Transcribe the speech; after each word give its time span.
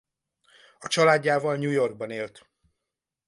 A 0.79 0.87
családjával 0.87 1.55
New 1.55 1.71
Yorkban 1.71 2.11
élt. 2.11 2.47